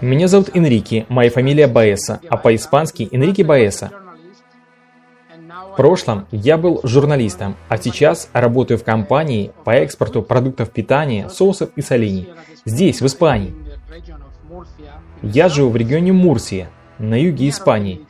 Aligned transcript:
Меня 0.00 0.28
зовут 0.28 0.50
Энрике, 0.54 1.06
моя 1.08 1.30
фамилия 1.30 1.68
Баеса, 1.68 2.20
а 2.28 2.36
по-испански 2.36 3.08
Энрике 3.12 3.44
Баеса. 3.44 3.92
В 5.72 5.76
прошлом 5.76 6.26
я 6.32 6.58
был 6.58 6.80
журналистом, 6.82 7.56
а 7.68 7.76
сейчас 7.76 8.30
работаю 8.32 8.78
в 8.78 8.84
компании 8.84 9.52
по 9.64 9.70
экспорту 9.70 10.22
продуктов 10.22 10.70
питания, 10.70 11.28
соусов 11.28 11.70
и 11.76 11.82
солений. 11.82 12.28
Здесь, 12.64 13.00
в 13.00 13.06
Испании. 13.06 13.54
Я 15.22 15.48
живу 15.48 15.70
в 15.70 15.76
регионе 15.76 16.12
Мурсия, 16.12 16.70
на 16.98 17.20
юге 17.20 17.48
Испании. 17.48 18.06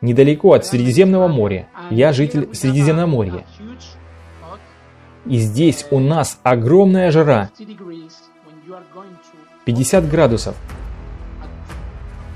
Недалеко 0.00 0.54
от 0.54 0.64
Средиземного 0.64 1.28
моря. 1.28 1.68
Я 1.90 2.12
житель 2.12 2.48
Средиземноморья. 2.54 3.44
И 5.26 5.38
здесь 5.38 5.86
у 5.90 5.98
нас 5.98 6.38
огромная 6.42 7.10
жара. 7.10 7.50
50 9.64 10.08
градусов. 10.08 10.56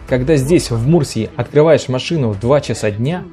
Когда 0.09 0.37
здесь, 0.37 0.71
в 0.71 0.87
Мурсии, 0.87 1.31
открываешь 1.37 1.89
машину 1.89 2.31
в 2.31 2.39
2 2.39 2.61
часа 2.61 2.91
дня, 2.91 3.25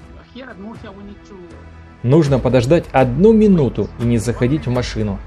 нужно 2.01 2.39
подождать 2.39 2.85
одну 2.91 3.33
минуту 3.33 3.89
и 3.99 4.03
не 4.03 4.17
заходить 4.17 4.67
в 4.67 4.71
машину. 4.71 5.19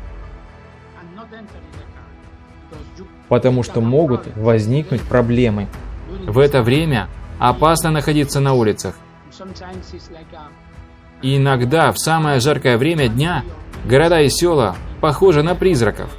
Потому 3.28 3.62
что 3.62 3.80
могут 3.80 4.27
возникнуть 4.36 5.02
проблемы. 5.02 5.69
В 6.27 6.38
это 6.38 6.62
время 6.62 7.09
опасно 7.38 7.91
находиться 7.91 8.41
на 8.41 8.55
улицах. 8.55 8.97
И 11.20 11.36
иногда 11.36 11.92
в 11.92 11.98
самое 11.98 12.41
жаркое 12.41 12.78
время 12.78 13.09
дня 13.09 13.45
города 13.84 14.20
и 14.20 14.29
села 14.29 14.77
похожи 15.01 15.43
на 15.43 15.55
призраков. 15.55 16.11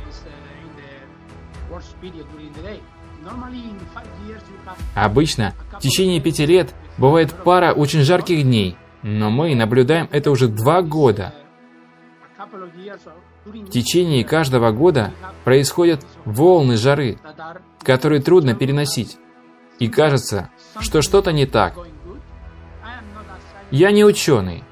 Обычно 4.94 5.54
в 5.74 5.80
течение 5.80 6.22
пяти 6.22 6.46
лет 6.46 6.74
бывает 6.98 7.34
пара 7.34 7.74
очень 7.74 8.02
жарких 8.02 8.44
дней, 8.44 8.78
но 9.04 9.30
мы 9.30 9.56
наблюдаем 9.56 10.08
это 10.12 10.32
уже 10.32 10.48
два 10.48 10.82
года. 10.82 11.34
В 13.46 13.70
течение 13.70 14.24
каждого 14.24 14.72
года 14.72 15.12
происходят 15.44 16.06
волны 16.26 16.78
жары, 16.78 17.20
которые 17.84 18.22
трудно 18.22 18.56
переносить. 18.56 19.18
И 19.80 19.88
кажется, 19.88 20.50
что 20.80 21.02
что-то 21.02 21.32
не 21.32 21.46
так. 21.46 21.76
Я 23.72 23.92
не 23.92 24.06
ученый. 24.06 24.64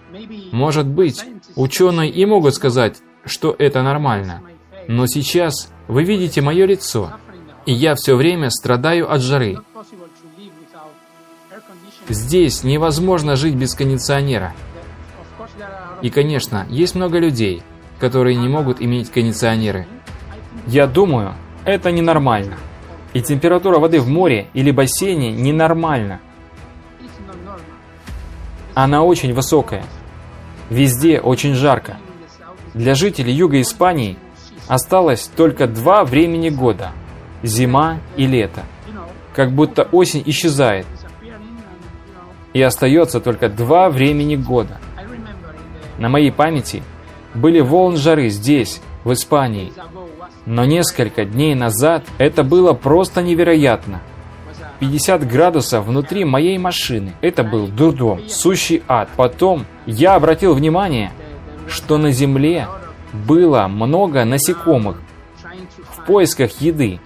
Может 0.51 0.87
быть, 0.87 1.25
ученые 1.55 2.09
и 2.09 2.25
могут 2.25 2.55
сказать, 2.55 3.01
что 3.25 3.55
это 3.57 3.81
нормально. 3.83 4.41
Но 4.87 5.07
сейчас 5.07 5.71
вы 5.87 6.03
видите 6.03 6.41
мое 6.41 6.65
лицо, 6.65 7.13
и 7.65 7.73
я 7.73 7.95
все 7.95 8.15
время 8.15 8.49
страдаю 8.49 9.11
от 9.11 9.21
жары. 9.21 9.57
Здесь 12.09 12.63
невозможно 12.63 13.35
жить 13.35 13.55
без 13.55 13.73
кондиционера. 13.75 14.53
И, 16.01 16.09
конечно, 16.09 16.65
есть 16.69 16.95
много 16.95 17.17
людей, 17.19 17.63
которые 17.99 18.35
не 18.35 18.49
могут 18.49 18.81
иметь 18.81 19.09
кондиционеры. 19.09 19.87
Я 20.67 20.87
думаю, 20.87 21.35
это 21.63 21.91
ненормально. 21.91 22.57
И 23.13 23.21
температура 23.21 23.79
воды 23.79 24.01
в 24.01 24.09
море 24.09 24.47
или 24.53 24.71
бассейне 24.71 25.31
ненормальна. 25.31 26.19
Она 28.73 29.03
очень 29.03 29.33
высокая. 29.33 29.85
Везде 30.73 31.19
очень 31.19 31.53
жарко. 31.53 31.97
Для 32.73 32.95
жителей 32.95 33.31
юга 33.31 33.61
Испании 33.61 34.17
осталось 34.67 35.29
только 35.35 35.67
два 35.67 36.03
времени 36.03 36.49
года– 36.49 36.93
зима 37.43 37.99
и 38.17 38.25
лето. 38.25 38.63
Как 39.35 39.51
будто 39.51 39.83
осень 39.83 40.23
исчезает. 40.25 40.87
И 42.53 42.61
остается 42.63 43.19
только 43.19 43.49
два 43.49 43.91
времени 43.91 44.35
года. 44.35 44.79
На 45.99 46.09
моей 46.09 46.31
памяти 46.31 46.81
были 47.35 47.59
волны 47.59 47.97
жары 47.97 48.29
здесь, 48.29 48.81
в 49.03 49.13
Испании. 49.13 49.71
Но 50.47 50.65
несколько 50.65 51.23
дней 51.23 51.53
назад 51.53 52.03
это 52.17 52.43
было 52.43 52.73
просто 52.73 53.21
невероятно– 53.21 54.01
50 54.83 55.25
градусов 55.25 55.85
внутри 55.85 56.25
моей 56.25 56.57
машины. 56.57 57.13
Это 57.21 57.45
был 57.45 57.67
дурдом, 57.67 58.27
сущий 58.27 58.83
ад. 58.89 59.07
Потом 59.15 59.65
я 59.85 60.15
обратил 60.15 60.53
внимание, 60.53 61.13
что 61.69 61.97
на 61.97 62.11
земле 62.11 62.67
было 63.13 63.67
много 63.69 64.25
насекомых 64.25 65.01
в 65.89 66.05
поисках 66.05 66.59
еды. 66.59 66.99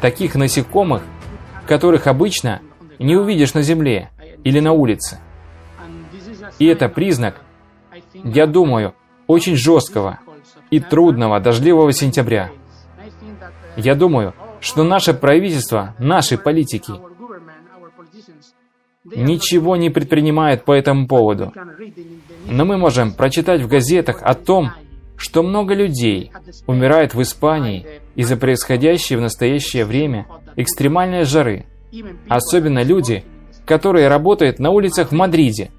Таких 0.00 0.36
насекомых, 0.36 1.02
которых 1.66 2.06
обычно 2.06 2.60
не 3.00 3.16
увидишь 3.16 3.54
на 3.54 3.62
земле 3.62 4.10
или 4.44 4.60
на 4.60 4.70
улице. 4.70 5.18
И 6.60 6.66
это 6.66 6.88
признак, 6.88 7.40
я 8.22 8.46
думаю, 8.46 8.94
очень 9.26 9.56
жесткого 9.56 10.20
и 10.70 10.78
трудного 10.78 11.40
дождливого 11.40 11.92
сентября. 11.92 12.50
Я 13.76 13.96
думаю, 13.96 14.34
что 14.62 14.84
наше 14.84 15.12
правительство, 15.12 15.94
наши 15.98 16.38
политики 16.38 16.92
ничего 19.04 19.74
не 19.76 19.90
предпринимают 19.90 20.64
по 20.64 20.72
этому 20.72 21.08
поводу. 21.08 21.52
Но 22.46 22.64
мы 22.64 22.78
можем 22.78 23.12
прочитать 23.12 23.60
в 23.60 23.68
газетах 23.68 24.22
о 24.22 24.34
том, 24.34 24.70
что 25.16 25.42
много 25.42 25.74
людей 25.74 26.30
умирают 26.66 27.12
в 27.12 27.20
Испании 27.22 27.86
из-за 28.14 28.36
происходящей 28.36 29.16
в 29.16 29.20
настоящее 29.20 29.84
время 29.84 30.26
экстремальной 30.56 31.24
жары. 31.24 31.66
Особенно 32.28 32.84
люди, 32.84 33.24
которые 33.66 34.06
работают 34.06 34.60
на 34.60 34.70
улицах 34.70 35.08
в 35.08 35.12
Мадриде. 35.12 35.72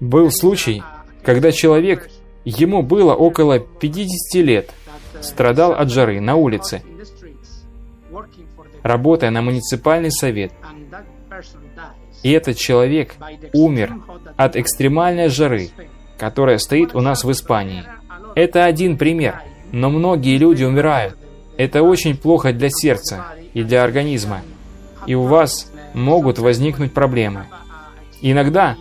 Был 0.00 0.30
случай, 0.32 0.82
когда 1.24 1.52
человек, 1.52 2.10
ему 2.44 2.82
было 2.82 3.14
около 3.14 3.60
50 3.60 4.42
лет, 4.44 4.70
страдал 5.20 5.72
от 5.72 5.88
жары 5.90 6.20
на 6.20 6.34
улице 6.34 6.82
работая 8.82 9.30
на 9.30 9.42
муниципальный 9.42 10.10
совет. 10.10 10.52
И 12.22 12.30
этот 12.30 12.56
человек 12.56 13.14
умер 13.52 13.94
от 14.36 14.56
экстремальной 14.56 15.28
жары, 15.28 15.70
которая 16.18 16.58
стоит 16.58 16.94
у 16.94 17.00
нас 17.00 17.24
в 17.24 17.32
Испании. 17.32 17.84
Это 18.34 18.64
один 18.64 18.96
пример, 18.96 19.42
но 19.72 19.90
многие 19.90 20.36
люди 20.38 20.64
умирают. 20.64 21.16
Это 21.56 21.82
очень 21.82 22.16
плохо 22.16 22.52
для 22.52 22.68
сердца 22.70 23.26
и 23.54 23.62
для 23.62 23.82
организма. 23.82 24.40
И 25.06 25.14
у 25.14 25.24
вас 25.24 25.70
могут 25.94 26.38
возникнуть 26.38 26.94
проблемы. 26.94 27.46
Иногда, 28.20 28.76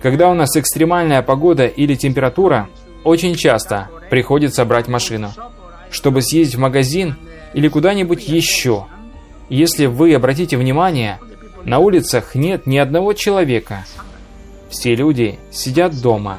когда 0.00 0.30
у 0.30 0.34
нас 0.34 0.56
экстремальная 0.56 1.22
погода 1.22 1.66
или 1.66 1.94
температура, 1.94 2.68
очень 3.04 3.34
часто 3.34 3.88
приходится 4.10 4.64
брать 4.64 4.88
машину, 4.88 5.30
чтобы 5.90 6.22
съездить 6.22 6.56
в 6.56 6.60
магазин 6.60 7.16
или 7.54 7.68
куда-нибудь 7.68 8.26
еще. 8.26 8.86
Если 9.52 9.84
вы 9.84 10.14
обратите 10.14 10.56
внимание, 10.56 11.20
на 11.64 11.78
улицах 11.78 12.34
нет 12.34 12.66
ни 12.66 12.78
одного 12.78 13.12
человека. 13.12 13.84
Все 14.70 14.94
люди 14.94 15.38
сидят 15.50 16.00
дома. 16.00 16.38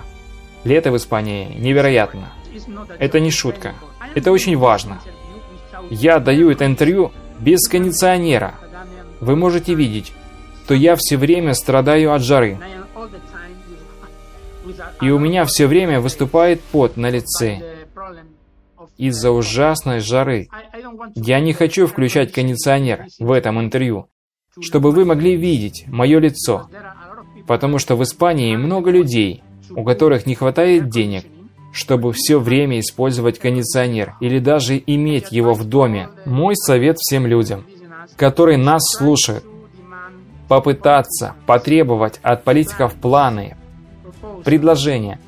Лето 0.63 0.91
в 0.91 0.97
Испании 0.97 1.45
невероятно. 1.59 2.33
Это 2.97 3.19
не 3.19 3.29
шутка. 3.29 3.75
Это 4.15 4.31
очень 4.31 4.57
важно. 4.57 4.99
Я 5.91 6.17
даю 6.17 6.49
это 6.49 6.65
интервью 6.65 7.11
без 7.39 7.67
кондиционера. 7.67 8.55
Вы 9.19 9.35
можете 9.35 9.75
видеть, 9.75 10.11
что 10.65 10.73
я 10.73 10.95
все 10.95 11.15
время 11.15 11.53
страдаю 11.53 12.13
от 12.13 12.23
жары. 12.23 12.57
И 15.03 15.11
у 15.11 15.19
меня 15.19 15.45
все 15.45 15.67
время 15.67 16.01
выступает 16.01 16.61
пот 16.61 16.97
на 16.97 17.11
лице 17.11 17.61
из-за 18.97 19.31
ужасной 19.31 19.99
жары. 19.99 20.47
Я 21.15 21.39
не 21.39 21.53
хочу 21.53 21.87
включать 21.87 22.31
кондиционер 22.31 23.05
в 23.19 23.31
этом 23.31 23.59
интервью, 23.59 24.07
чтобы 24.61 24.91
вы 24.91 25.05
могли 25.05 25.35
видеть 25.35 25.85
мое 25.87 26.19
лицо, 26.19 26.69
потому 27.47 27.79
что 27.79 27.95
в 27.95 28.03
Испании 28.03 28.55
много 28.55 28.91
людей, 28.91 29.43
у 29.71 29.83
которых 29.83 30.25
не 30.25 30.35
хватает 30.35 30.89
денег, 30.89 31.25
чтобы 31.71 32.13
все 32.13 32.39
время 32.39 32.79
использовать 32.79 33.39
кондиционер 33.39 34.15
или 34.21 34.39
даже 34.39 34.81
иметь 34.85 35.31
его 35.31 35.53
в 35.53 35.65
доме. 35.65 36.09
Мой 36.25 36.55
совет 36.55 36.97
всем 36.99 37.25
людям, 37.25 37.65
которые 38.15 38.57
нас 38.57 38.83
слушают, 38.95 39.43
попытаться 40.47 41.33
потребовать 41.47 42.19
от 42.21 42.43
политиков 42.43 42.93
планы, 42.93 43.57
предложения, 44.45 45.19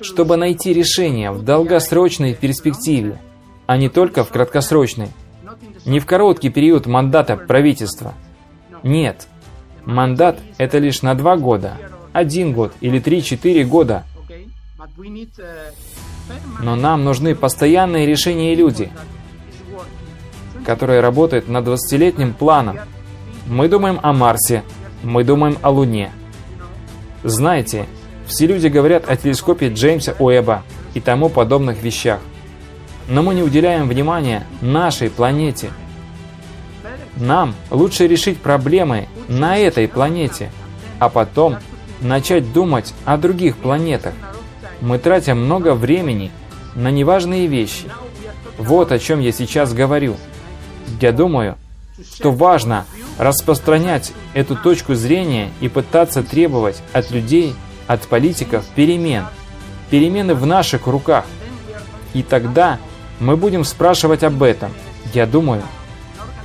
чтобы 0.00 0.36
найти 0.36 0.72
решение 0.72 1.30
в 1.30 1.42
долгосрочной 1.42 2.34
перспективе, 2.34 3.20
а 3.66 3.76
не 3.76 3.88
только 3.88 4.24
в 4.24 4.30
краткосрочной. 4.30 5.08
Не 5.84 6.00
в 6.00 6.06
короткий 6.06 6.50
период 6.50 6.86
мандата 6.86 7.36
правительства. 7.36 8.14
Нет. 8.82 9.28
Мандат– 9.84 10.38
это 10.58 10.78
лишь 10.78 11.02
на 11.02 11.14
два 11.14 11.36
года, 11.36 11.78
один 12.12 12.52
год 12.52 12.72
или 12.80 12.98
три-четыре 12.98 13.64
года. 13.64 14.04
Но 16.62 16.76
нам 16.76 17.04
нужны 17.04 17.34
постоянные 17.34 18.06
решения 18.06 18.52
и 18.52 18.56
люди, 18.56 18.90
которые 20.64 21.00
работают 21.00 21.48
над 21.48 21.66
20-летним 21.66 22.34
планом. 22.34 22.78
Мы 23.46 23.68
думаем 23.68 23.98
о 24.02 24.12
Марсе, 24.12 24.62
мы 25.02 25.24
думаем 25.24 25.56
о 25.62 25.70
Луне. 25.70 26.12
Знаете, 27.24 27.86
все 28.28 28.46
люди 28.46 28.68
говорят 28.68 29.08
о 29.08 29.16
телескопе 29.16 29.68
Джеймса 29.68 30.14
Уэба 30.18 30.62
и 30.94 31.00
тому 31.00 31.30
подобных 31.30 31.82
вещах. 31.82 32.20
Но 33.08 33.22
мы 33.22 33.34
не 33.34 33.42
уделяем 33.42 33.88
внимания 33.88 34.46
нашей 34.60 35.08
планете. 35.08 35.70
Нам 37.16 37.54
лучше 37.70 38.06
решить 38.06 38.38
проблемы 38.38 39.08
на 39.28 39.56
этой 39.56 39.88
планете, 39.88 40.52
а 40.98 41.08
потом 41.08 41.56
начать 42.02 42.52
думать 42.52 42.94
о 43.06 43.16
других 43.16 43.56
планетах. 43.56 44.12
Мы 44.82 44.98
тратим 44.98 45.42
много 45.42 45.74
времени 45.74 46.30
на 46.74 46.90
неважные 46.90 47.46
вещи. 47.46 47.86
Вот 48.58 48.92
о 48.92 48.98
чем 48.98 49.20
я 49.20 49.32
сейчас 49.32 49.72
говорю. 49.72 50.16
Я 51.00 51.12
думаю, 51.12 51.56
что 52.14 52.30
важно 52.30 52.84
распространять 53.16 54.12
эту 54.34 54.54
точку 54.54 54.94
зрения 54.94 55.50
и 55.60 55.68
пытаться 55.68 56.22
требовать 56.22 56.82
от 56.92 57.10
людей, 57.10 57.54
от 57.88 58.06
политиков 58.06 58.64
перемен. 58.76 59.24
Перемены 59.90 60.34
в 60.34 60.46
наших 60.46 60.86
руках. 60.86 61.24
И 62.14 62.22
тогда 62.22 62.78
мы 63.18 63.36
будем 63.36 63.64
спрашивать 63.64 64.22
об 64.22 64.42
этом. 64.42 64.70
Я 65.12 65.26
думаю, 65.26 65.62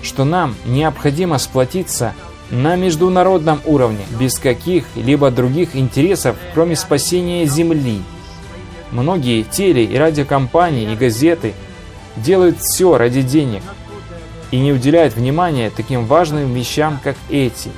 что 0.02 0.24
нам 0.24 0.56
необходимо 0.66 1.38
сплотиться 1.38 2.16
на 2.50 2.76
международном 2.76 3.62
уровне, 3.66 4.06
без 4.20 4.38
каких-либо 4.40 5.32
других 5.32 5.76
интересов, 5.76 6.38
кроме 6.54 6.76
спасения 6.76 7.46
Земли. 7.46 8.02
Многие 8.92 9.44
теле- 9.44 9.86
и 9.86 9.98
радиокомпании 9.98 10.92
и 10.92 10.96
газеты 10.96 11.54
делают 12.16 12.60
все 12.60 12.98
ради 12.98 13.22
денег 13.22 13.64
и 14.52 14.60
не 14.60 14.72
уделяют 14.72 15.16
внимания 15.16 15.72
таким 15.76 16.06
важным 16.06 16.54
вещам, 16.54 17.00
как 17.04 17.16
эти. 17.30 17.72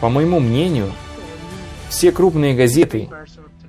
По 0.00 0.08
моему 0.08 0.40
мнению, 0.40 0.90
все 1.88 2.12
крупные 2.12 2.54
газеты 2.54 3.08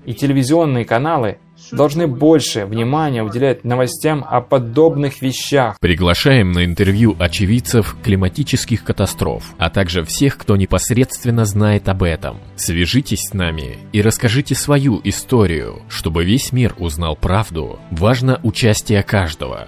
и 0.05 0.13
телевизионные 0.13 0.85
каналы 0.85 1.37
должны 1.71 2.07
больше 2.07 2.65
внимания 2.65 3.23
уделять 3.23 3.63
новостям 3.63 4.25
о 4.27 4.41
подобных 4.41 5.21
вещах. 5.21 5.77
Приглашаем 5.79 6.51
на 6.51 6.65
интервью 6.65 7.15
очевидцев 7.19 7.95
климатических 8.03 8.83
катастроф, 8.83 9.53
а 9.57 9.69
также 9.69 10.03
всех, 10.03 10.37
кто 10.37 10.55
непосредственно 10.55 11.45
знает 11.45 11.89
об 11.89 12.03
этом. 12.03 12.39
Свяжитесь 12.55 13.29
с 13.29 13.33
нами 13.33 13.77
и 13.91 14.01
расскажите 14.01 14.55
свою 14.55 15.01
историю. 15.03 15.81
Чтобы 15.89 16.23
весь 16.23 16.51
мир 16.51 16.73
узнал 16.77 17.15
правду, 17.15 17.79
важно 17.91 18.39
участие 18.43 19.03
каждого. 19.03 19.65